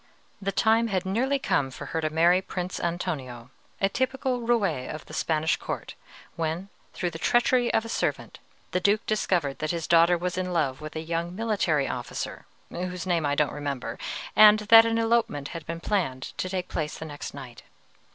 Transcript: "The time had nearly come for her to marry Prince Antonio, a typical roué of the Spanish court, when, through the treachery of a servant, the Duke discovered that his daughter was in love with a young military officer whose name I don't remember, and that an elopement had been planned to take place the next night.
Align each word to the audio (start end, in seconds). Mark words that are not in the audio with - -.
"The 0.41 0.51
time 0.51 0.87
had 0.87 1.05
nearly 1.05 1.37
come 1.37 1.69
for 1.69 1.85
her 1.93 2.01
to 2.01 2.09
marry 2.09 2.41
Prince 2.41 2.79
Antonio, 2.79 3.51
a 3.79 3.87
typical 3.87 4.39
roué 4.41 4.91
of 4.91 5.05
the 5.05 5.13
Spanish 5.13 5.57
court, 5.57 5.93
when, 6.35 6.69
through 6.91 7.11
the 7.11 7.19
treachery 7.19 7.71
of 7.71 7.85
a 7.85 7.89
servant, 7.89 8.39
the 8.71 8.79
Duke 8.79 9.05
discovered 9.05 9.59
that 9.59 9.69
his 9.69 9.85
daughter 9.85 10.17
was 10.17 10.39
in 10.39 10.53
love 10.53 10.81
with 10.81 10.95
a 10.95 11.01
young 11.01 11.35
military 11.35 11.87
officer 11.87 12.47
whose 12.71 13.05
name 13.05 13.27
I 13.27 13.35
don't 13.35 13.53
remember, 13.53 13.99
and 14.35 14.57
that 14.57 14.87
an 14.87 14.97
elopement 14.97 15.49
had 15.49 15.67
been 15.67 15.79
planned 15.79 16.33
to 16.39 16.49
take 16.49 16.67
place 16.67 16.97
the 16.97 17.05
next 17.05 17.35
night. 17.35 17.61